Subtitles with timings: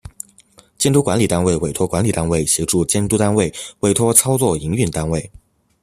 [0.79, 5.31] 监督管理单位委托管理单位协助监督单位委托操作营运单位